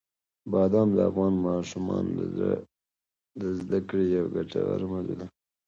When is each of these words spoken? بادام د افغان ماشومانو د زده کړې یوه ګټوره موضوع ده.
بادام 0.51 0.87
د 0.93 0.99
افغان 1.09 1.33
ماشومانو 1.47 2.11
د 3.39 3.41
زده 3.59 3.79
کړې 3.87 4.03
یوه 4.15 4.29
ګټوره 4.35 4.85
موضوع 4.93 5.15
ده. 5.19 5.27